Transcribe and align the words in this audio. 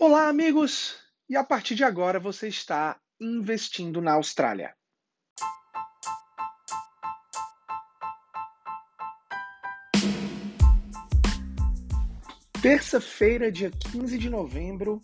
Olá, 0.00 0.28
amigos! 0.28 0.94
E 1.28 1.36
a 1.36 1.42
partir 1.42 1.74
de 1.74 1.82
agora 1.82 2.20
você 2.20 2.46
está 2.46 2.96
investindo 3.20 4.00
na 4.00 4.12
Austrália. 4.12 4.72
Terça-feira, 12.62 13.50
dia 13.50 13.72
15 13.72 14.16
de 14.16 14.30
novembro, 14.30 15.00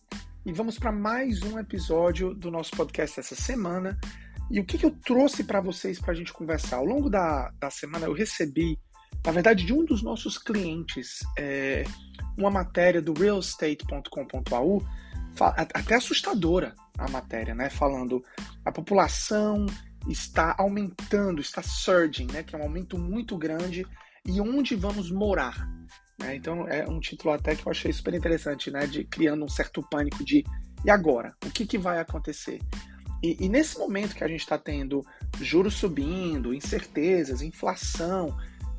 e 0.47 0.53
vamos 0.53 0.79
para 0.79 0.93
mais 0.93 1.43
um 1.43 1.59
episódio 1.59 2.33
do 2.33 2.49
nosso 2.49 2.71
podcast 2.77 3.19
essa 3.19 3.35
semana. 3.35 3.99
E 4.49 4.61
o 4.61 4.65
que, 4.65 4.79
que 4.79 4.87
eu 4.87 4.93
trouxe 4.93 5.43
para 5.43 5.61
vocês 5.61 5.99
para 5.99 6.13
a 6.13 6.15
gente 6.15 6.33
conversar? 6.33 6.77
Ao 6.77 6.85
longo 6.85 7.11
da, 7.11 7.51
da 7.59 7.69
semana 7.69 8.07
eu 8.07 8.13
recebi, 8.13 8.79
na 9.27 9.33
verdade, 9.33 9.67
de 9.67 9.73
um 9.73 9.85
dos 9.85 10.05
nossos 10.05 10.39
clientes, 10.39 11.19
é, 11.37 11.83
uma 12.37 12.51
matéria 12.51 13.01
do 13.01 13.13
realestate.com.au, 13.13 14.83
até 15.39 15.95
assustadora 15.97 16.75
a 16.99 17.09
matéria, 17.09 17.55
né? 17.55 17.69
Falando 17.71 18.23
a 18.65 18.71
população 18.71 19.67
está 20.09 20.55
aumentando, 20.59 21.41
está 21.41 21.63
surging, 21.63 22.27
né? 22.33 22.43
Que 22.43 22.55
é 22.55 22.59
um 22.59 22.63
aumento 22.63 22.99
muito 22.99 23.37
grande 23.37 23.87
e 24.27 24.41
onde 24.41 24.75
vamos 24.75 25.11
morar. 25.11 25.69
Né? 26.19 26.37
Então 26.37 26.69
é 26.69 26.89
um 26.89 27.01
título 27.01 27.35
até 27.35 27.57
que 27.57 27.67
eu 27.67 27.71
achei 27.71 27.93
super 27.93 28.15
interessante, 28.15 28.71
né? 28.71 28.87
De 28.87 29.05
criando 29.05 29.45
um 29.45 29.49
certo 29.49 29.83
pânico 29.83 30.25
de 30.25 30.45
e 30.85 30.91
agora? 30.91 31.35
O 31.45 31.51
que, 31.51 31.67
que 31.67 31.79
vai 31.79 31.99
acontecer? 31.99 32.61
E, 33.23 33.47
e 33.47 33.49
nesse 33.49 33.79
momento 33.79 34.15
que 34.15 34.23
a 34.23 34.29
gente 34.29 34.41
está 34.41 34.59
tendo 34.59 35.05
juros 35.41 35.75
subindo, 35.75 36.53
incertezas, 36.53 37.41
inflação, 37.41 38.37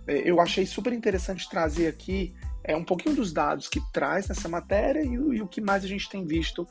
é, 0.08 0.30
eu 0.30 0.40
achei 0.40 0.68
super 0.68 0.94
interessante 0.94 1.50
trazer 1.50 1.88
aqui 1.88 2.36
é, 2.68 2.76
um 2.76 2.84
pouquinho 2.84 3.16
dos 3.16 3.32
dados 3.32 3.68
que 3.68 3.80
traz 3.92 4.28
nessa 4.28 4.50
matéria 4.50 5.02
e, 5.02 5.14
e 5.14 5.42
o 5.42 5.48
que 5.48 5.62
mais 5.62 5.84
a 5.84 5.88
gente 5.88 6.10
tem 6.10 6.26
visto 6.26 6.68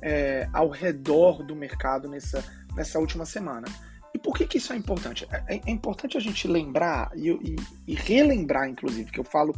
é, 0.00 0.48
ao 0.52 0.68
redor 0.68 1.42
do 1.42 1.54
mercado 1.54 2.08
nessa, 2.08 2.44
nessa 2.74 2.98
última 2.98 3.24
semana. 3.24 3.66
E 4.14 4.18
por 4.18 4.36
que, 4.36 4.46
que 4.46 4.58
isso 4.58 4.72
é 4.72 4.76
importante? 4.76 5.26
É, 5.48 5.56
é 5.56 5.70
importante 5.70 6.16
a 6.16 6.20
gente 6.20 6.46
lembrar 6.46 7.10
e, 7.14 7.30
e, 7.30 7.56
e, 7.88 7.94
relembrar, 7.94 8.68
inclusive, 8.68 9.10
que 9.10 9.18
eu 9.18 9.24
falo 9.24 9.54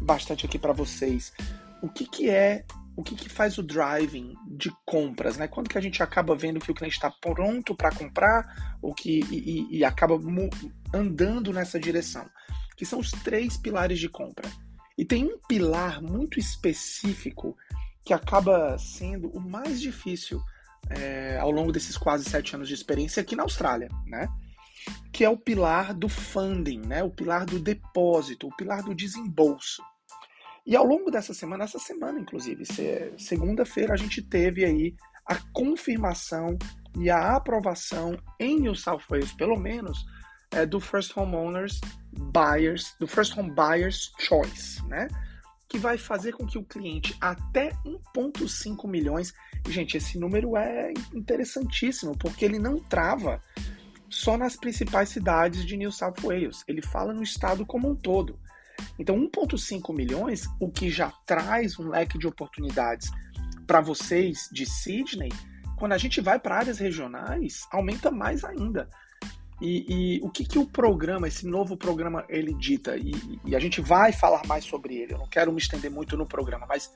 bastante 0.00 0.44
aqui 0.44 0.58
para 0.58 0.72
vocês, 0.72 1.32
o 1.82 1.88
que, 1.88 2.06
que 2.06 2.28
é, 2.28 2.64
o 2.96 3.02
que, 3.02 3.14
que 3.14 3.28
faz 3.28 3.56
o 3.58 3.62
driving 3.62 4.34
de 4.46 4.70
compras, 4.84 5.36
né? 5.36 5.48
Quando 5.48 5.68
que 5.68 5.78
a 5.78 5.80
gente 5.80 6.02
acaba 6.02 6.34
vendo 6.34 6.60
que 6.60 6.70
o 6.70 6.74
cliente 6.74 6.96
está 6.96 7.10
pronto 7.10 7.74
para 7.74 7.94
comprar 7.94 8.76
ou 8.82 8.92
que, 8.92 9.20
e, 9.30 9.78
e 9.78 9.84
acaba 9.84 10.18
andando 10.92 11.52
nessa 11.52 11.78
direção, 11.78 12.28
que 12.76 12.84
são 12.84 12.98
os 12.98 13.10
três 13.10 13.56
pilares 13.56 13.98
de 13.98 14.08
compra. 14.08 14.50
E 14.96 15.04
tem 15.04 15.24
um 15.24 15.38
pilar 15.48 16.02
muito 16.02 16.38
específico 16.38 17.56
que 18.04 18.12
acaba 18.12 18.76
sendo 18.78 19.28
o 19.28 19.40
mais 19.40 19.80
difícil 19.80 20.42
é, 20.90 21.38
ao 21.38 21.50
longo 21.50 21.72
desses 21.72 21.96
quase 21.96 22.24
sete 22.24 22.54
anos 22.54 22.68
de 22.68 22.74
experiência 22.74 23.20
aqui 23.20 23.36
na 23.36 23.44
Austrália, 23.44 23.88
né? 24.06 24.28
Que 25.12 25.24
é 25.24 25.30
o 25.30 25.36
pilar 25.36 25.94
do 25.94 26.08
funding, 26.08 26.80
né? 26.80 27.02
O 27.02 27.10
pilar 27.10 27.46
do 27.46 27.58
depósito, 27.58 28.48
o 28.48 28.56
pilar 28.56 28.82
do 28.82 28.94
desembolso. 28.94 29.82
E 30.66 30.76
ao 30.76 30.84
longo 30.84 31.10
dessa 31.10 31.32
semana, 31.34 31.64
essa 31.64 31.78
semana 31.78 32.20
inclusive, 32.20 32.64
segunda-feira 33.16 33.94
a 33.94 33.96
gente 33.96 34.22
teve 34.22 34.64
aí 34.64 34.94
a 35.26 35.36
confirmação 35.52 36.58
e 36.98 37.08
a 37.08 37.36
aprovação 37.36 38.16
em 38.38 38.60
New 38.60 38.74
South 38.74 39.02
Wales, 39.08 39.32
pelo 39.32 39.58
menos, 39.58 40.04
é, 40.52 40.66
do 40.66 40.80
First 40.80 41.16
Homeowners 41.16 41.80
Buyers, 42.12 42.94
do 42.98 43.06
First 43.06 43.36
Home 43.36 43.50
Buyers 43.50 44.12
Choice, 44.18 44.84
né? 44.86 45.08
Que 45.68 45.78
vai 45.78 45.96
fazer 45.96 46.32
com 46.32 46.46
que 46.46 46.58
o 46.58 46.64
cliente 46.64 47.16
até 47.20 47.70
1,5 47.86 48.86
milhões, 48.86 49.32
gente, 49.68 49.96
esse 49.96 50.18
número 50.18 50.56
é 50.56 50.92
interessantíssimo, 51.14 52.16
porque 52.18 52.44
ele 52.44 52.58
não 52.58 52.78
trava 52.78 53.40
só 54.10 54.36
nas 54.36 54.56
principais 54.56 55.08
cidades 55.08 55.64
de 55.64 55.76
New 55.76 55.90
South 55.90 56.16
Wales, 56.22 56.62
ele 56.68 56.82
fala 56.82 57.14
no 57.14 57.22
estado 57.22 57.64
como 57.64 57.90
um 57.90 57.96
todo. 57.96 58.38
Então, 58.98 59.16
1,5 59.16 59.94
milhões, 59.94 60.46
o 60.60 60.70
que 60.70 60.90
já 60.90 61.10
traz 61.24 61.78
um 61.78 61.88
leque 61.88 62.18
de 62.18 62.26
oportunidades 62.26 63.10
para 63.66 63.80
vocês 63.80 64.50
de 64.52 64.66
Sydney, 64.66 65.30
quando 65.78 65.92
a 65.92 65.98
gente 65.98 66.20
vai 66.20 66.38
para 66.38 66.58
áreas 66.58 66.78
regionais, 66.78 67.66
aumenta 67.70 68.10
mais 68.10 68.44
ainda. 68.44 68.88
E, 69.62 70.16
e, 70.16 70.20
o 70.24 70.28
que, 70.28 70.44
que 70.44 70.58
o 70.58 70.66
programa, 70.66 71.28
esse 71.28 71.46
novo 71.46 71.76
programa, 71.76 72.24
ele 72.28 72.52
dita? 72.52 72.96
E, 72.96 73.12
e, 73.44 73.54
a 73.54 73.60
gente 73.60 73.80
vai 73.80 74.12
falar 74.12 74.44
mais 74.44 74.64
sobre 74.64 74.96
ele. 74.96 75.14
Eu 75.14 75.18
não 75.18 75.28
quero 75.28 75.52
me 75.52 75.58
estender 75.58 75.88
muito 75.88 76.16
no 76.16 76.26
programa, 76.26 76.66
mas 76.68 76.92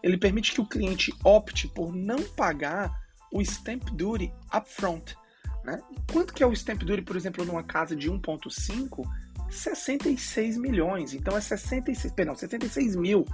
ele 0.00 0.16
permite 0.16 0.52
que 0.52 0.60
o 0.60 0.66
cliente 0.66 1.12
opte 1.24 1.66
por 1.66 1.92
não 1.92 2.22
pagar 2.22 2.94
o 3.32 3.42
stamp 3.42 3.82
duty 3.90 4.32
upfront. 4.56 5.16
Né? 5.64 5.82
Quanto 6.12 6.32
que 6.32 6.44
é 6.44 6.46
o 6.46 6.52
stamp 6.52 6.84
duty, 6.84 7.02
por 7.02 7.16
exemplo, 7.16 7.44
numa 7.44 7.64
casa 7.64 7.96
de 7.96 8.08
1.5? 8.08 9.04
66 9.50 10.56
milhões. 10.56 11.14
Então 11.14 11.36
é 11.36 11.40
66, 11.40 12.12
perdão, 12.14 12.36
66 12.36 12.94
mil. 12.94 13.24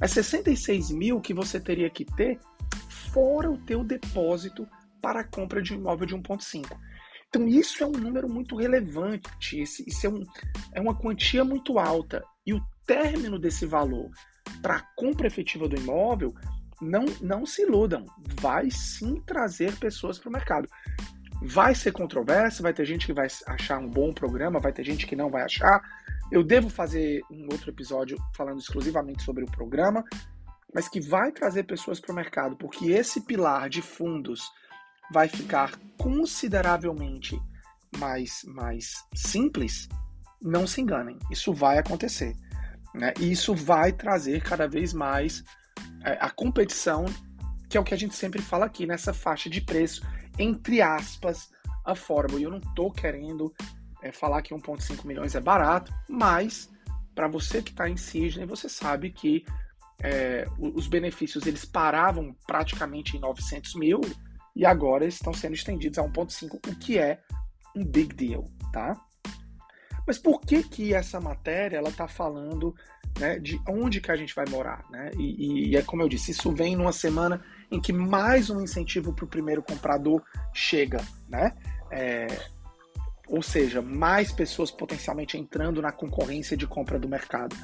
É 0.00 0.08
66 0.08 0.90
mil 0.90 1.20
que 1.20 1.32
você 1.32 1.60
teria 1.60 1.88
que 1.88 2.04
ter 2.04 2.40
fora 2.88 3.48
o 3.48 3.58
teu 3.58 3.84
depósito 3.84 4.66
para 5.00 5.20
a 5.20 5.24
compra 5.24 5.62
de 5.62 5.72
um 5.72 5.76
imóvel 5.76 6.06
de 6.06 6.16
1.5. 6.16 6.76
Então, 7.34 7.48
isso 7.48 7.82
é 7.82 7.86
um 7.86 7.90
número 7.90 8.28
muito 8.28 8.54
relevante, 8.54 9.60
isso 9.60 10.06
é, 10.06 10.08
um, 10.08 10.22
é 10.72 10.80
uma 10.80 10.94
quantia 10.94 11.44
muito 11.44 11.80
alta. 11.80 12.22
E 12.46 12.54
o 12.54 12.60
término 12.86 13.40
desse 13.40 13.66
valor 13.66 14.08
para 14.62 14.76
a 14.76 14.82
compra 14.94 15.26
efetiva 15.26 15.66
do 15.66 15.74
imóvel, 15.74 16.32
não, 16.80 17.04
não 17.20 17.44
se 17.44 17.62
iludam, 17.62 18.06
vai 18.40 18.70
sim 18.70 19.20
trazer 19.26 19.76
pessoas 19.80 20.16
para 20.16 20.28
o 20.28 20.32
mercado. 20.32 20.68
Vai 21.42 21.74
ser 21.74 21.90
controverso, 21.90 22.62
vai 22.62 22.72
ter 22.72 22.84
gente 22.84 23.04
que 23.04 23.12
vai 23.12 23.26
achar 23.48 23.80
um 23.80 23.88
bom 23.88 24.12
programa, 24.12 24.60
vai 24.60 24.72
ter 24.72 24.84
gente 24.84 25.04
que 25.04 25.16
não 25.16 25.28
vai 25.28 25.42
achar. 25.42 25.82
Eu 26.30 26.44
devo 26.44 26.70
fazer 26.70 27.20
um 27.28 27.48
outro 27.50 27.68
episódio 27.68 28.16
falando 28.32 28.60
exclusivamente 28.60 29.24
sobre 29.24 29.42
o 29.42 29.50
programa, 29.50 30.04
mas 30.72 30.88
que 30.88 31.00
vai 31.00 31.32
trazer 31.32 31.64
pessoas 31.64 31.98
para 31.98 32.12
o 32.12 32.14
mercado, 32.14 32.54
porque 32.54 32.92
esse 32.92 33.22
pilar 33.22 33.68
de 33.68 33.82
fundos 33.82 34.40
vai 35.12 35.28
ficar 35.28 35.72
consideravelmente 35.98 37.40
mais, 37.98 38.42
mais 38.44 39.04
simples, 39.14 39.88
não 40.42 40.66
se 40.66 40.80
enganem, 40.80 41.18
isso 41.30 41.52
vai 41.52 41.78
acontecer. 41.78 42.34
Né? 42.94 43.12
E 43.18 43.32
isso 43.32 43.54
vai 43.54 43.92
trazer 43.92 44.42
cada 44.42 44.68
vez 44.68 44.92
mais 44.92 45.42
é, 46.04 46.18
a 46.20 46.30
competição, 46.30 47.04
que 47.68 47.76
é 47.76 47.80
o 47.80 47.84
que 47.84 47.94
a 47.94 47.98
gente 47.98 48.14
sempre 48.14 48.40
fala 48.40 48.66
aqui, 48.66 48.86
nessa 48.86 49.12
faixa 49.12 49.48
de 49.48 49.60
preço, 49.60 50.06
entre 50.38 50.80
aspas, 50.80 51.50
affordable. 51.84 52.40
E 52.40 52.44
eu 52.44 52.50
não 52.50 52.58
estou 52.58 52.90
querendo 52.90 53.52
é, 54.02 54.12
falar 54.12 54.42
que 54.42 54.54
1,5 54.54 55.04
milhões 55.04 55.34
é 55.34 55.40
barato, 55.40 55.92
mas 56.08 56.70
para 57.14 57.28
você 57.28 57.62
que 57.62 57.70
está 57.70 57.88
em 57.88 57.96
Sydney, 57.96 58.46
você 58.46 58.68
sabe 58.68 59.10
que 59.10 59.44
é, 60.02 60.46
os 60.58 60.86
benefícios 60.86 61.46
eles 61.46 61.64
paravam 61.64 62.36
praticamente 62.46 63.16
em 63.16 63.20
900 63.20 63.74
mil, 63.76 64.00
e 64.54 64.64
agora 64.64 65.04
estão 65.06 65.32
sendo 65.32 65.54
estendidos 65.54 65.98
a 65.98 66.02
1.5, 66.02 66.54
o 66.54 66.76
que 66.76 66.98
é 66.98 67.20
um 67.74 67.84
big 67.84 68.14
deal, 68.14 68.44
tá? 68.72 69.00
Mas 70.06 70.18
por 70.18 70.40
que 70.40 70.62
que 70.62 70.94
essa 70.94 71.20
matéria 71.20 71.78
ela 71.78 71.88
está 71.88 72.06
falando 72.06 72.74
né, 73.18 73.38
de 73.38 73.60
onde 73.68 74.00
que 74.00 74.10
a 74.10 74.16
gente 74.16 74.34
vai 74.34 74.44
morar, 74.48 74.84
né? 74.90 75.10
E, 75.16 75.70
e, 75.70 75.76
é 75.76 75.82
como 75.82 76.02
eu 76.02 76.08
disse, 76.08 76.32
isso 76.32 76.52
vem 76.52 76.76
numa 76.76 76.92
semana 76.92 77.42
em 77.70 77.80
que 77.80 77.92
mais 77.92 78.50
um 78.50 78.60
incentivo 78.60 79.12
para 79.12 79.24
o 79.24 79.28
primeiro 79.28 79.62
comprador 79.62 80.22
chega, 80.52 81.00
né? 81.28 81.52
É, 81.90 82.26
ou 83.28 83.42
seja, 83.42 83.80
mais 83.80 84.30
pessoas 84.30 84.70
potencialmente 84.70 85.38
entrando 85.38 85.80
na 85.80 85.92
concorrência 85.92 86.56
de 86.56 86.66
compra 86.66 86.98
do 86.98 87.08
mercado. 87.08 87.56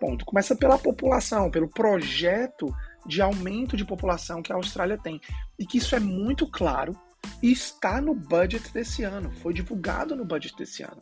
Ponto. 0.00 0.24
Começa 0.24 0.56
pela 0.56 0.76
população, 0.76 1.50
pelo 1.50 1.68
projeto 1.68 2.74
de 3.06 3.20
aumento 3.20 3.76
de 3.76 3.84
população 3.84 4.42
que 4.42 4.52
a 4.52 4.56
Austrália 4.56 4.98
tem. 4.98 5.20
E 5.58 5.66
que 5.66 5.78
isso 5.78 5.94
é 5.94 6.00
muito 6.00 6.50
claro 6.50 6.98
e 7.42 7.52
está 7.52 8.00
no 8.00 8.14
budget 8.14 8.72
desse 8.72 9.02
ano, 9.02 9.30
foi 9.30 9.54
divulgado 9.54 10.14
no 10.14 10.24
budget 10.24 10.56
desse 10.56 10.82
ano. 10.82 11.00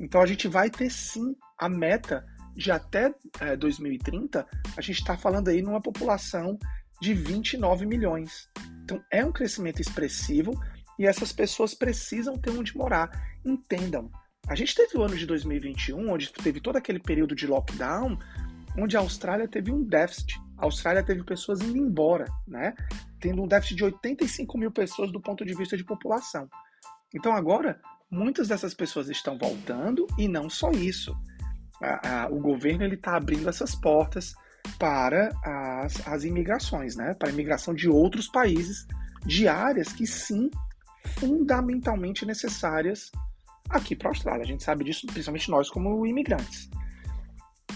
Então 0.00 0.20
a 0.20 0.26
gente 0.26 0.48
vai 0.48 0.70
ter 0.70 0.90
sim 0.90 1.36
a 1.58 1.68
meta 1.68 2.24
de 2.54 2.70
até 2.70 3.14
é, 3.40 3.56
2030, 3.56 4.46
a 4.76 4.80
gente 4.80 4.98
está 4.98 5.16
falando 5.16 5.48
aí 5.48 5.62
numa 5.62 5.80
população 5.80 6.58
de 7.00 7.14
29 7.14 7.86
milhões. 7.86 8.48
Então 8.84 9.02
é 9.10 9.24
um 9.24 9.32
crescimento 9.32 9.80
expressivo 9.80 10.52
e 10.98 11.06
essas 11.06 11.32
pessoas 11.32 11.74
precisam 11.74 12.38
ter 12.38 12.50
onde 12.50 12.76
morar. 12.76 13.10
Entendam, 13.44 14.10
a 14.48 14.54
gente 14.54 14.74
teve 14.74 14.98
o 14.98 15.02
ano 15.02 15.16
de 15.16 15.24
2021, 15.24 16.10
onde 16.10 16.32
teve 16.32 16.60
todo 16.60 16.76
aquele 16.76 16.98
período 16.98 17.34
de 17.34 17.46
lockdown, 17.46 18.18
onde 18.76 18.96
a 18.96 19.00
Austrália 19.00 19.46
teve 19.46 19.70
um 19.70 19.84
déficit. 19.84 20.40
A 20.62 20.64
Austrália 20.64 21.02
teve 21.02 21.24
pessoas 21.24 21.60
indo 21.60 21.76
embora, 21.76 22.26
né? 22.46 22.72
Tendo 23.20 23.42
um 23.42 23.48
déficit 23.48 23.74
de 23.74 23.84
85 23.84 24.56
mil 24.56 24.70
pessoas 24.70 25.10
do 25.10 25.20
ponto 25.20 25.44
de 25.44 25.52
vista 25.54 25.76
de 25.76 25.82
população. 25.82 26.48
Então 27.12 27.34
agora, 27.34 27.80
muitas 28.08 28.46
dessas 28.46 28.72
pessoas 28.72 29.08
estão 29.08 29.36
voltando 29.36 30.06
e 30.16 30.28
não 30.28 30.48
só 30.48 30.70
isso. 30.70 31.16
A, 31.82 32.22
a, 32.22 32.28
o 32.28 32.38
governo 32.38 32.84
ele 32.84 32.94
está 32.94 33.16
abrindo 33.16 33.48
essas 33.48 33.74
portas 33.74 34.34
para 34.78 35.30
as, 35.42 36.06
as 36.06 36.22
imigrações, 36.22 36.94
né? 36.94 37.12
Para 37.14 37.28
a 37.28 37.32
imigração 37.32 37.74
de 37.74 37.88
outros 37.88 38.28
países, 38.28 38.86
de 39.26 39.48
áreas 39.48 39.92
que 39.92 40.06
sim, 40.06 40.48
fundamentalmente 41.18 42.24
necessárias 42.24 43.10
aqui 43.68 43.96
para 43.96 44.10
a 44.10 44.12
Austrália. 44.12 44.44
A 44.44 44.46
gente 44.46 44.62
sabe 44.62 44.84
disso, 44.84 45.08
principalmente 45.08 45.50
nós 45.50 45.68
como 45.68 46.06
imigrantes. 46.06 46.70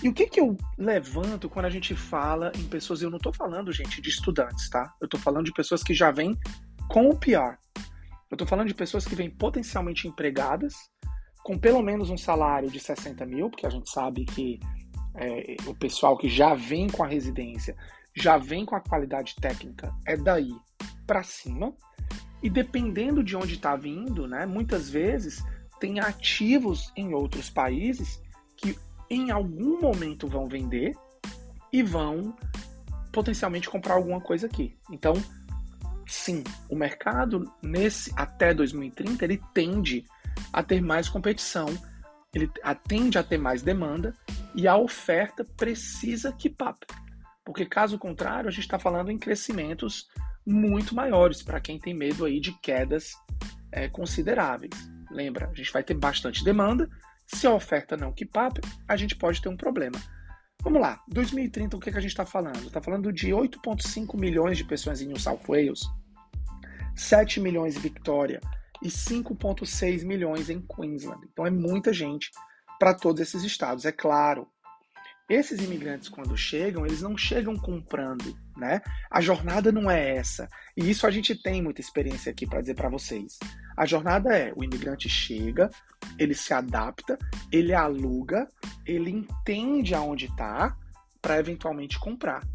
E 0.02 0.08
o 0.08 0.12
que, 0.12 0.26
que 0.26 0.40
eu 0.40 0.56
levanto 0.76 1.48
quando 1.48 1.66
a 1.66 1.70
gente 1.70 1.94
fala 1.94 2.52
em 2.54 2.64
pessoas, 2.64 3.02
eu 3.02 3.10
não 3.10 3.16
estou 3.16 3.32
falando, 3.32 3.72
gente, 3.72 4.00
de 4.00 4.10
estudantes, 4.10 4.69
tá? 4.69 4.94
Eu 5.00 5.06
estou 5.06 5.19
falando 5.19 5.46
de 5.46 5.52
pessoas 5.52 5.82
que 5.82 5.94
já 5.94 6.10
vêm 6.10 6.38
com 6.88 7.08
o 7.08 7.19
PR. 7.19 7.58
Eu 8.31 8.34
estou 8.34 8.46
falando 8.46 8.69
de 8.69 8.75
pessoas 8.75 9.04
que 9.06 9.14
vêm 9.14 9.31
potencialmente 9.31 10.06
empregadas, 10.06 10.75
com 11.43 11.58
pelo 11.58 11.82
menos 11.82 12.10
um 12.10 12.16
salário 12.16 12.70
de 12.70 12.78
60 12.78 13.25
mil, 13.25 13.48
porque 13.48 13.66
a 13.66 13.70
gente 13.70 13.90
sabe 13.90 14.25
que 14.25 14.60
é, 15.14 15.56
o 15.66 15.75
pessoal 15.75 16.16
que 16.16 16.28
já 16.28 16.54
vem 16.54 16.88
com 16.88 17.02
a 17.02 17.06
residência, 17.06 17.76
já 18.14 18.37
vem 18.37 18.64
com 18.64 18.76
a 18.76 18.81
qualidade 18.81 19.34
técnica, 19.37 19.94
é 20.06 20.16
daí 20.16 20.52
para 21.06 21.22
cima. 21.22 21.75
E 22.43 22.50
dependendo 22.50 23.25
de 23.25 23.37
onde 23.37 23.54
está 23.54 23.75
vindo, 23.76 24.26
né, 24.26 24.44
muitas 24.44 24.90
vezes 24.90 25.43
tem 25.81 26.00
ativos 26.00 26.93
em 26.96 27.14
outros 27.14 27.48
países 27.48 28.20
que 28.56 28.78
em 29.11 29.31
algum 29.31 29.81
momento 29.81 30.29
vão 30.29 30.47
vender 30.47 30.94
e 31.73 31.82
vão 31.82 32.35
potencialmente 33.12 33.69
comprar 33.69 33.94
alguma 33.94 34.20
coisa 34.20 34.47
aqui. 34.47 34.76
Então, 34.91 35.14
sim, 36.06 36.44
o 36.69 36.76
mercado 36.76 37.50
nesse 37.62 38.12
até 38.17 38.53
2030 38.53 39.25
ele 39.25 39.41
tende 39.55 40.05
a 40.53 40.62
ter 40.62 40.81
mais 40.81 41.08
competição, 41.08 41.67
ele 42.35 42.50
tende 42.87 43.19
a 43.19 43.23
ter 43.23 43.38
mais 43.38 43.62
demanda 43.62 44.14
e 44.55 44.69
a 44.69 44.76
oferta 44.76 45.44
precisa 45.56 46.32
keep 46.32 46.56
up. 46.62 46.87
Porque 47.44 47.64
caso 47.64 47.99
contrário, 47.99 48.49
a 48.49 48.50
gente 48.50 48.64
está 48.64 48.79
falando 48.79 49.11
em 49.11 49.19
crescimentos 49.19 50.08
muito 50.44 50.94
maiores 50.94 51.43
para 51.43 51.61
quem 51.61 51.79
tem 51.79 51.94
medo 51.94 52.25
aí 52.25 52.41
de 52.41 52.53
quedas 52.61 53.12
é, 53.73 53.88
consideráveis. 53.88 54.73
Lembra, 55.11 55.49
a 55.49 55.55
gente 55.55 55.73
vai 55.73 55.82
ter 55.82 55.94
bastante 55.94 56.44
demanda. 56.44 56.88
Se 57.26 57.46
a 57.46 57.52
oferta 57.52 57.96
não 57.96 58.12
keep 58.12 58.32
up, 58.38 58.61
a 58.88 58.96
gente 58.96 59.17
pode 59.17 59.43
ter 59.43 59.49
um 59.49 59.56
problema. 59.56 59.99
Vamos 60.62 60.81
lá, 60.81 61.00
2030, 61.08 61.76
o 61.76 61.81
que, 61.81 61.88
é 61.88 61.93
que 61.93 61.99
a 61.99 62.00
gente 62.00 62.11
está 62.11 62.26
falando? 62.26 62.67
Está 62.67 62.81
falando 62.81 63.12
de 63.12 63.28
8,5 63.28 64.19
milhões 64.19 64.56
de 64.56 64.64
pessoas 64.64 65.00
em 65.00 65.06
New 65.06 65.19
South 65.19 65.40
Wales, 65.49 65.82
7 66.94 67.40
milhões 67.40 67.76
em 67.76 67.81
Victoria 67.81 68.40
e 68.82 68.88
5,6 68.88 70.05
milhões 70.05 70.50
em 70.50 70.61
Queensland. 70.61 71.26
Então 71.31 71.46
é 71.46 71.50
muita 71.50 71.93
gente 71.93 72.31
para 72.78 72.94
todos 72.94 73.20
esses 73.20 73.44
estados. 73.44 73.84
É 73.84 73.93
claro, 73.93 74.49
esses 75.28 75.61
imigrantes, 75.61 76.08
quando 76.08 76.37
chegam, 76.37 76.87
eles 76.87 77.02
não 77.02 77.17
chegam 77.19 77.56
comprando, 77.56 78.37
né? 78.56 78.81
A 79.11 79.20
jornada 79.20 79.73
não 79.73 79.90
é 79.90 80.17
essa. 80.17 80.49
E 80.76 80.88
isso 80.88 81.05
a 81.06 81.11
gente 81.11 81.34
tem 81.34 81.61
muita 81.61 81.81
experiência 81.81 82.31
aqui 82.31 82.46
para 82.46 82.61
dizer 82.61 82.75
para 82.75 82.88
vocês. 82.88 83.38
A 83.76 83.84
jornada 83.84 84.37
é: 84.37 84.52
o 84.55 84.62
imigrante 84.62 85.08
chega, 85.08 85.69
ele 86.17 86.34
se 86.34 86.55
adapta, 86.55 87.19
ele 87.50 87.75
aluga, 87.75 88.46
ele 88.87 89.11
entende 89.11 89.94
aonde 89.94 90.26
está 90.26 90.76
para 91.20 91.40
eventualmente 91.40 91.99
comprar. 91.99 92.46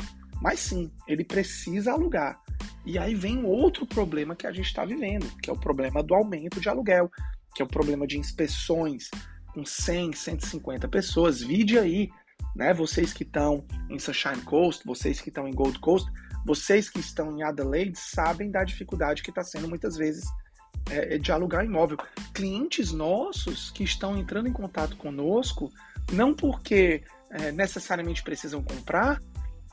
Mas 0.42 0.62
sim, 0.62 0.90
ele 1.08 1.26
precisa 1.26 1.92
alugar. 1.92 2.42
E 2.86 2.98
aí 2.98 3.14
vem 3.14 3.44
outro 3.44 3.86
problema 3.86 4.36
que 4.36 4.48
a 4.48 4.52
gente 4.52 4.68
está 4.68 4.86
vivendo, 4.86 5.30
que 5.44 5.50
é 5.50 5.54
o 5.54 5.60
problema 5.60 6.02
do 6.02 6.16
aumento 6.16 6.60
de 6.62 6.70
aluguel, 6.70 7.12
que 7.54 7.62
é 7.62 7.66
o 7.66 7.68
problema 7.68 8.08
de 8.08 8.18
inspeções 8.18 9.12
com 9.54 9.66
100, 9.66 10.14
150 10.14 10.88
pessoas. 10.88 11.42
Vide 11.42 11.78
aí 11.78 12.10
né? 12.56 12.74
Vocês 12.74 13.14
que 13.14 13.24
estão 13.24 13.66
em 13.90 14.00
Sunshine 14.00 14.42
Coast, 14.42 14.86
vocês 14.86 15.22
que 15.22 15.30
estão 15.30 15.48
em 15.48 15.54
Gold 15.54 15.80
Coast, 15.80 16.10
vocês 16.46 16.90
que 16.90 17.00
estão 17.00 17.38
em 17.38 17.44
Adelaide 17.44 17.98
sabem 17.98 18.50
da 18.50 18.64
dificuldade 18.64 19.22
que 19.22 19.30
está 19.30 19.44
sendo 19.44 19.68
muitas 19.68 19.96
vezes 19.96 20.26
é, 20.90 21.16
é, 21.16 21.18
de 21.18 21.32
alugar 21.32 21.64
imóvel. 21.64 21.98
Clientes 22.34 22.92
nossos 22.92 23.70
que 23.72 23.84
estão 23.84 24.18
entrando 24.18 24.48
em 24.48 24.54
contato 24.54 24.98
conosco, 24.98 25.72
não 26.12 26.34
porque 26.34 27.04
é, 27.30 27.52
necessariamente 27.52 28.24
precisam 28.24 28.64
comprar, 28.64 29.22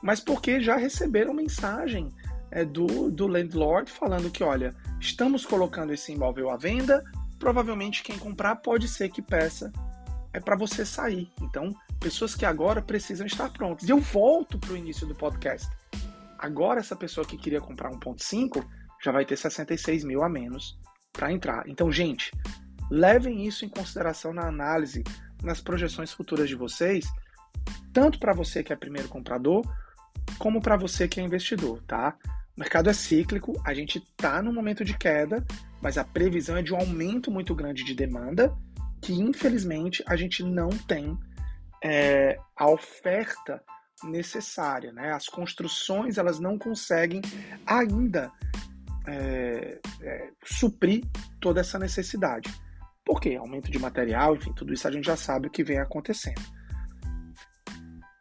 mas 0.01 0.19
porque 0.19 0.61
já 0.61 0.77
receberam 0.77 1.33
mensagem 1.33 2.09
é, 2.51 2.63
do, 2.63 3.09
do 3.11 3.27
landlord 3.27 3.91
falando 3.91 4.29
que, 4.29 4.43
olha, 4.43 4.73
estamos 4.99 5.45
colocando 5.45 5.93
esse 5.93 6.11
imóvel 6.11 6.49
à 6.49 6.57
venda, 6.57 7.03
provavelmente 7.37 8.03
quem 8.03 8.17
comprar 8.17 8.57
pode 8.57 8.87
ser 8.87 9.09
que 9.09 9.21
peça 9.21 9.71
é 10.33 10.39
para 10.39 10.55
você 10.55 10.85
sair. 10.85 11.31
Então, 11.41 11.75
pessoas 11.99 12.33
que 12.33 12.45
agora 12.45 12.81
precisam 12.81 13.27
estar 13.27 13.51
prontas. 13.51 13.87
E 13.87 13.91
eu 13.91 13.99
volto 13.99 14.57
para 14.57 14.73
o 14.73 14.77
início 14.77 15.05
do 15.05 15.15
podcast. 15.15 15.67
Agora, 16.37 16.79
essa 16.79 16.95
pessoa 16.95 17.25
que 17.25 17.37
queria 17.37 17.59
comprar 17.59 17.91
1,5 17.91 18.65
já 19.03 19.11
vai 19.11 19.25
ter 19.25 19.37
66 19.37 20.03
mil 20.03 20.23
a 20.23 20.29
menos 20.29 20.79
para 21.11 21.31
entrar. 21.31 21.67
Então, 21.67 21.91
gente, 21.91 22.31
levem 22.89 23.45
isso 23.45 23.65
em 23.65 23.69
consideração 23.69 24.33
na 24.33 24.47
análise, 24.47 25.03
nas 25.43 25.61
projeções 25.61 26.11
futuras 26.11 26.47
de 26.47 26.55
vocês, 26.55 27.05
tanto 27.93 28.19
para 28.19 28.33
você 28.33 28.63
que 28.63 28.71
é 28.71 28.75
primeiro 28.75 29.09
comprador, 29.09 29.63
como 30.37 30.61
para 30.61 30.77
você 30.77 31.07
que 31.07 31.19
é 31.19 31.23
investidor, 31.23 31.81
tá? 31.83 32.15
O 32.55 32.59
mercado 32.59 32.89
é 32.89 32.93
cíclico, 32.93 33.61
a 33.65 33.73
gente 33.73 33.97
está 33.97 34.41
no 34.41 34.53
momento 34.53 34.83
de 34.83 34.97
queda, 34.97 35.45
mas 35.81 35.97
a 35.97 36.03
previsão 36.03 36.57
é 36.57 36.61
de 36.61 36.73
um 36.73 36.77
aumento 36.77 37.31
muito 37.31 37.55
grande 37.55 37.83
de 37.83 37.93
demanda 37.93 38.53
que 39.01 39.13
infelizmente 39.13 40.03
a 40.05 40.15
gente 40.15 40.43
não 40.43 40.69
tem 40.69 41.17
é, 41.83 42.37
a 42.55 42.69
oferta 42.69 43.63
necessária, 44.03 44.91
né? 44.93 45.11
As 45.13 45.27
construções 45.27 46.17
elas 46.17 46.39
não 46.39 46.57
conseguem 46.57 47.21
ainda 47.65 48.31
é, 49.07 49.79
é, 50.01 50.29
suprir 50.43 51.03
toda 51.39 51.61
essa 51.61 51.77
necessidade. 51.77 52.53
Por 53.05 53.19
quê? 53.19 53.35
Aumento 53.35 53.71
de 53.71 53.79
material, 53.79 54.35
enfim, 54.35 54.53
tudo 54.53 54.73
isso 54.73 54.87
a 54.87 54.91
gente 54.91 55.05
já 55.05 55.17
sabe 55.17 55.47
o 55.47 55.51
que 55.51 55.63
vem 55.63 55.79
acontecendo. 55.79 56.41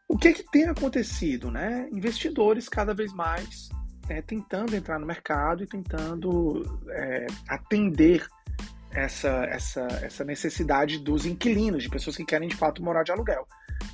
O 0.08 0.16
que, 0.16 0.32
que 0.32 0.50
tem 0.50 0.64
acontecido, 0.64 1.50
né? 1.50 1.88
Investidores 1.92 2.68
cada 2.68 2.94
vez 2.94 3.12
mais 3.12 3.68
é, 4.08 4.22
tentando 4.22 4.74
entrar 4.74 4.98
no 4.98 5.06
mercado 5.06 5.62
e 5.62 5.66
tentando 5.66 6.62
é, 6.88 7.26
atender 7.46 8.26
essa, 8.98 9.44
essa, 9.44 9.80
essa 10.02 10.24
necessidade 10.24 10.98
dos 10.98 11.24
inquilinos, 11.26 11.82
de 11.82 11.88
pessoas 11.88 12.16
que 12.16 12.24
querem 12.24 12.48
de 12.48 12.56
fato 12.56 12.82
morar 12.82 13.02
de 13.02 13.12
aluguel. 13.12 13.46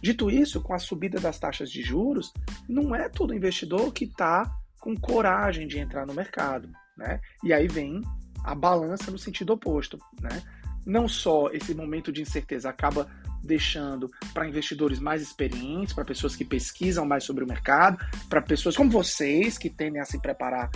Dito 0.02 0.30
isso, 0.30 0.62
com 0.62 0.74
a 0.74 0.78
subida 0.78 1.20
das 1.20 1.38
taxas 1.38 1.70
de 1.70 1.82
juros, 1.82 2.32
não 2.68 2.94
é 2.94 3.08
todo 3.08 3.34
investidor 3.34 3.92
que 3.92 4.04
está 4.04 4.50
com 4.80 4.94
coragem 4.96 5.66
de 5.66 5.78
entrar 5.78 6.06
no 6.06 6.14
mercado. 6.14 6.68
Né? 6.96 7.20
E 7.42 7.52
aí 7.52 7.68
vem 7.68 8.02
a 8.42 8.54
balança 8.54 9.10
no 9.10 9.18
sentido 9.18 9.52
oposto. 9.52 9.98
Né? 10.20 10.42
Não 10.86 11.08
só 11.08 11.50
esse 11.50 11.74
momento 11.74 12.12
de 12.12 12.22
incerteza 12.22 12.68
acaba 12.68 13.08
deixando 13.42 14.10
para 14.32 14.48
investidores 14.48 14.98
mais 14.98 15.20
experientes, 15.20 15.92
para 15.92 16.04
pessoas 16.04 16.34
que 16.34 16.44
pesquisam 16.44 17.04
mais 17.04 17.24
sobre 17.24 17.44
o 17.44 17.46
mercado, 17.46 17.98
para 18.28 18.40
pessoas 18.40 18.76
como 18.76 18.90
vocês 18.90 19.58
que 19.58 19.68
tendem 19.68 20.00
a 20.00 20.04
se 20.04 20.20
preparar 20.20 20.70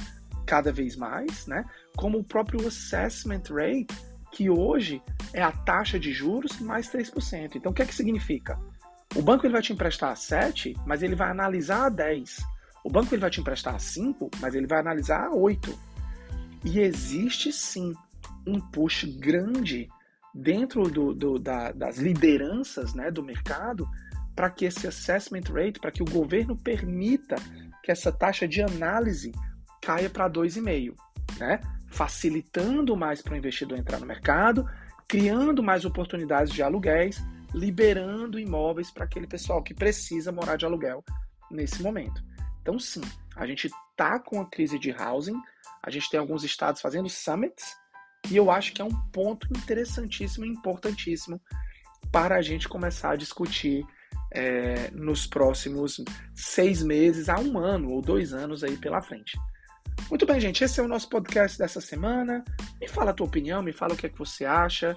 cada 0.47 0.73
vez 0.73 0.97
mais, 0.97 1.47
né? 1.47 1.65
Como 1.97 2.19
o 2.19 2.25
próprio 2.25 2.67
assessment 2.67 3.43
rate 3.51 3.89
que 4.33 4.51
hoje 4.51 5.03
é 5.33 5.43
a 5.43 5.53
taxa 5.53 5.99
de 5.99 6.13
juros 6.13 6.61
mais 6.61 6.91
3%. 6.91 7.57
Então, 7.57 7.73
o 7.73 7.75
que 7.75 7.83
é 7.83 7.87
que 7.87 7.95
significa? 7.95 8.59
O 9.15 9.23
banco 9.23 9.47
ele 9.47 9.53
vai 9.53 9.63
te 9.63 9.73
emprestar 9.73 10.13
a 10.13 10.17
7, 10.17 10.77
mas 10.87 11.03
ele 11.03 11.15
vai 11.15 11.31
analisar 11.31 11.87
a 11.87 11.89
10. 11.89 12.39
O 12.85 12.91
banco 12.91 13.15
ele 13.15 13.21
vai 13.21 13.31
te 13.31 13.41
emprestar 13.41 13.75
a 13.75 13.79
5, 13.79 14.31
mas 14.41 14.55
ele 14.55 14.67
vai 14.67 14.81
analisar 14.81 15.27
a 15.27 15.35
8. 15.35 15.79
E 16.65 16.81
existe 16.81 17.53
sim 17.53 17.95
um 18.47 18.61
push 18.61 19.05
grande 19.05 19.89
dentro 20.35 20.85
do, 20.85 21.15
do, 21.15 21.39
da, 21.39 21.73
das 21.73 21.99
lideranças 21.99 22.95
né, 22.95 23.11
do 23.11 23.23
mercado 23.23 23.89
para 24.35 24.51
que 24.51 24.67
esse 24.67 24.87
assessment 24.87 25.45
rate, 25.53 25.81
para 25.81 25.91
que 25.91 26.03
o 26.03 26.07
governo 26.07 26.57
permita 26.57 27.37
que 27.83 27.91
essa 27.91 28.13
taxa 28.13 28.47
de 28.47 28.63
análise 28.63 29.33
caia 29.83 30.09
para 30.09 30.31
2,5, 30.31 30.95
né? 31.39 31.61
Facilitando 31.89 32.97
mais 32.97 33.23
para 33.23 33.35
o 33.35 33.37
investidor 33.37 33.79
entrar 33.79 33.99
no 33.99 34.07
mercado, 34.07 34.69
criando 35.07 35.63
mais 35.63 35.85
oportunidades 35.85 36.53
de 36.53 36.63
aluguéis, 36.63 37.23
liberando 37.55 38.39
imóveis 38.39 38.91
para 38.91 39.05
aquele 39.05 39.27
pessoal 39.27 39.63
que 39.63 39.75
precisa 39.75 40.31
morar 40.31 40.57
de 40.57 40.67
aluguel 40.67 41.03
nesse 41.51 41.83
momento. 41.83 42.23
Então, 42.61 42.79
sim, 42.79 43.01
a 43.35 43.47
gente 43.47 43.67
está 43.67 44.19
com 44.19 44.41
a 44.41 44.47
crise 44.47 44.79
de 44.79 44.91
housing, 44.91 45.41
a 45.83 45.91
gente 45.91 46.11
tem 46.11 46.21
alguns 46.21 46.45
estados 46.45 46.81
fazendo 46.81 47.09
summits, 47.09 47.75
e 48.31 48.37
eu 48.37 48.51
acho 48.51 48.75
que 48.75 48.83
é 48.83 48.85
um 48.85 48.95
ponto 49.11 49.49
interessantíssimo 49.57 50.45
e 50.45 50.49
importantíssimo 50.49 51.41
para 52.13 52.37
a 52.37 52.43
gente 52.43 52.69
começar 52.69 53.13
a 53.13 53.17
discutir 53.17 53.87
é, 54.31 54.91
nos 54.91 55.27
próximos 55.27 56.03
seis 56.35 56.83
meses 56.83 57.29
a 57.29 57.39
um 57.39 57.59
ano 57.59 57.91
ou 57.91 58.03
dois 58.03 58.35
anos 58.35 58.63
aí 58.63 58.77
pela 58.77 59.01
frente. 59.01 59.39
Muito 60.11 60.25
bem, 60.25 60.41
gente. 60.41 60.65
Esse 60.65 60.81
é 60.81 60.83
o 60.83 60.89
nosso 60.89 61.09
podcast 61.09 61.59
dessa 61.59 61.81
semana. 61.81 62.45
Me 62.81 62.89
fala 62.89 63.11
a 63.11 63.15
tua 63.15 63.27
opinião, 63.27 63.63
me 63.63 63.73
fala 63.73 63.95
o 63.95 63.97
que 63.97 64.07
é 64.07 64.09
que 64.09 64.19
você 64.19 64.45
acha. 64.45 64.97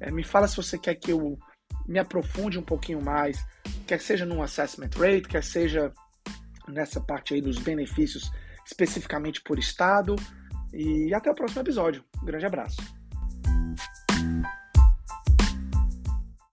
É, 0.00 0.10
me 0.10 0.22
fala 0.22 0.46
se 0.46 0.56
você 0.56 0.78
quer 0.78 0.94
que 0.94 1.10
eu 1.10 1.38
me 1.86 1.98
aprofunde 1.98 2.58
um 2.58 2.62
pouquinho 2.62 3.02
mais, 3.02 3.44
quer 3.86 4.00
seja 4.00 4.24
num 4.24 4.42
assessment 4.42 4.90
rate, 4.96 5.28
quer 5.28 5.42
seja 5.42 5.92
nessa 6.68 7.00
parte 7.00 7.34
aí 7.34 7.40
dos 7.40 7.58
benefícios 7.58 8.30
especificamente 8.64 9.42
por 9.42 9.58
estado. 9.58 10.16
E 10.72 11.12
até 11.12 11.30
o 11.30 11.34
próximo 11.34 11.60
episódio. 11.60 12.04
Um 12.22 12.24
grande 12.24 12.46
abraço. 12.46 13.01